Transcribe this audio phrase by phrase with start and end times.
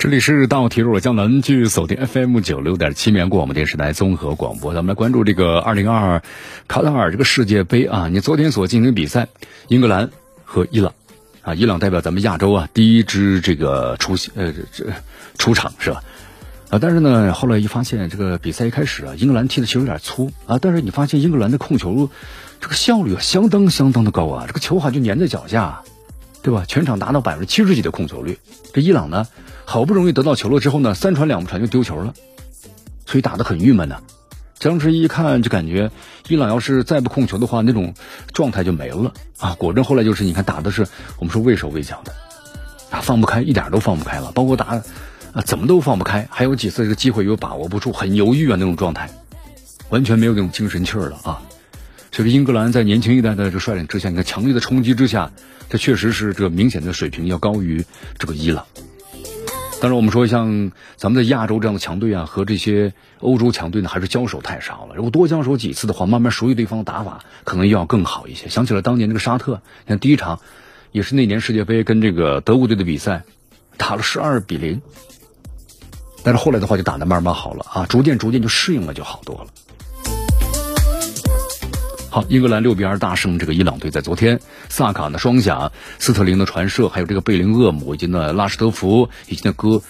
[0.00, 4.72] 这里是大体育我江南，继续锁定 FM 九六点七绵广播电视台综合广播。
[4.72, 6.22] 咱们来关注这个二零二二
[6.66, 9.28] 卡塔尔这个世界杯啊，你昨天所进行比赛，
[9.68, 10.08] 英格兰
[10.42, 10.94] 和伊朗
[11.42, 14.86] 啊，伊朗代表咱们亚洲啊第一支这个出呃这
[15.36, 16.02] 出场是吧？
[16.70, 22.08] 啊，但是呢，后来一发现这个比赛一开始啊，英格兰踢的其实有点粗啊，但是你发现英格兰的控球
[22.58, 25.82] 这个效率相当相当的高啊，这个球好像就粘在脚下，
[26.40, 26.64] 对吧？
[26.66, 28.38] 全场达到百分之七十几的控球率，
[28.72, 29.28] 这伊朗呢？
[29.70, 32.12] 好不容易得到球了之后呢，三传两不传就丢球了，
[33.06, 33.98] 所以打得很郁闷呢。
[34.58, 35.92] 当时一看就感觉，
[36.26, 37.94] 伊朗要是再不控球的话，那种
[38.32, 39.54] 状态就没了啊。
[39.54, 40.88] 果真后来就是你看打的是
[41.20, 42.12] 我们说畏手畏脚的
[42.90, 44.32] 啊，放不开，一点都放不开了。
[44.32, 44.82] 包括打
[45.32, 49.08] 啊怎么都放不开，还有几次这个机会又把握不住，很犹豫啊那种状态，
[49.88, 51.42] 完全没有那种精神气儿了啊。
[52.10, 55.30] 这个英格兰在年轻一代的这个率领之下，你看强烈的冲击之下，
[55.68, 57.84] 这确实是这明显的水平要高于
[58.18, 58.66] 这个伊朗。
[59.80, 64.94] 当然，我们说像咱们在亚洲这样的强队啊，和这些欧洲强队呢，还是交手太少了。
[64.94, 68.50] 如果多交手几次的话，慢慢熟悉对方的打法，可能要更好一些。
[68.50, 70.40] 想起了当年那个沙特，像第一场
[70.92, 73.24] 也是那年世界杯跟这个德国队的比赛，
[73.78, 74.82] 打了十二比零，
[76.22, 79.46] 但是后来的话就打得慢慢好了啊，逐渐逐渐就适应了，就好多了。
[82.12, 89.80] 好，英格兰六比二大胜这个伊朗队，在昨天，萨卡的双响，斯特林的传射，还有这个贝林厄姆以及呢拉什德福以及呢哥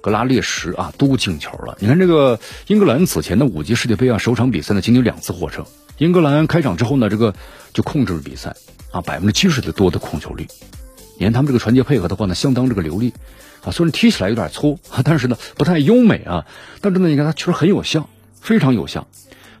[0.00, 1.76] 格拉列什啊，都进球了。
[1.80, 5.66] 你看这个英格兰此前的五届世界杯啊，首场比赛呢仅有两次获胜。
[5.98, 7.34] 英格兰开场之后呢，这个
[7.72, 8.54] 就控制了比赛
[8.92, 10.46] 啊，百分之七十的多的控球率。
[11.18, 13.12] 你看他们这个传接配合的话呢，相当这个流利
[13.64, 16.46] 啊，虽然踢起来有点粗啊，但是呢不太优美啊，
[16.80, 18.08] 但是呢你看它确实很有效，
[18.40, 19.08] 非常有效。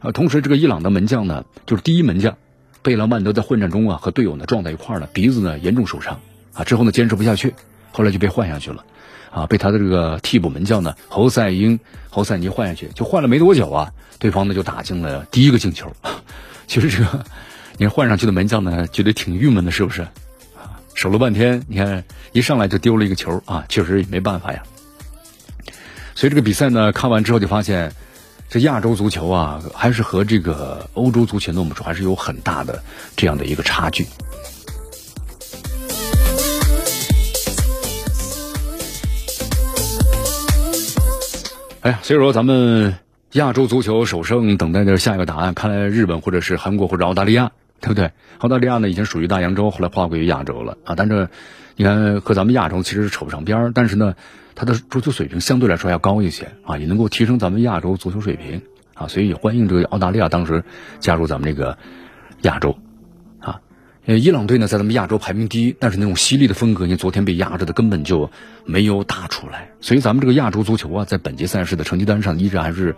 [0.04, 2.36] 啊，同时这个伊朗的门将呢，就是第一门将
[2.82, 6.20] 贝勒曼德在混战中啊，和队友呢撞在一块儿了，鼻子呢严重受伤
[6.52, 7.54] 啊，之后呢坚持不下去，
[7.90, 8.84] 后来就被换下去了，
[9.30, 15.90] 啊，被他的这个替补门将呢侯赛因侯赛尼换下去，就换了没多久啊，对方呢就打进了第一个进球。
[16.68, 17.24] 其实这个
[17.78, 20.06] 你看换上去的门将呢，觉得挺郁闷的，是不是？
[20.94, 24.62] 守了半天，你看一上来就丢了一个球啊，确实也没办法呀。
[26.14, 27.90] 所以这个比赛呢，看完之后就发现。
[28.54, 32.80] 这亚洲足球啊，还是和这个欧洲足球呢，我们说还是有很大的
[33.16, 34.06] 这样的一个差距。
[41.80, 42.94] 哎呀，所以说咱们
[43.32, 45.52] 亚洲足球首胜等待着下一个答案。
[45.52, 47.50] 看来日本或者是韩国或者澳大利亚，
[47.80, 48.12] 对不对？
[48.38, 50.94] 澳大利亚呢已经属于大洋洲，后来划归于亚洲了啊。
[50.96, 51.28] 但是
[51.76, 54.14] 你看和咱们亚洲其实是扯不上边儿，但是呢。
[54.56, 58.62] 他的足球水平相对来说要高一些啊，也能够提升咱们亚洲足球水平
[58.94, 60.62] 啊，所以也欢迎这个澳大利亚当时
[61.00, 61.76] 加入咱们这个
[62.42, 62.78] 亚洲
[63.40, 63.60] 啊。
[64.06, 68.30] 呃，伊朗队呢在咱们亚洲排名第一，但是那种犀利的风格，你昨天被压制的根本就
[68.64, 72.94] 没有打出来，所以咱们这个亚洲足球啊，在本届赛事的成绩单上依然还是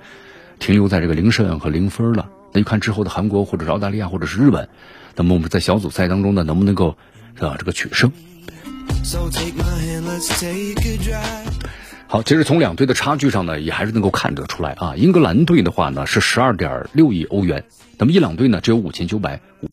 [0.58, 2.28] 停留在这个零胜和零分了。
[2.56, 4.70] 那就看之后的韩国或者是澳大利亚或者是日本，
[5.14, 6.96] 那么我们在小组赛当中呢，能不能够
[7.38, 8.10] 啊这个取胜？
[12.06, 14.96] 好，其实从两队的差距上呢，也还是能够看得出来啊。
[14.96, 17.64] 英格兰队的话呢是十二点六亿欧元，
[17.98, 19.64] 那么伊朗队呢只有五千九百五。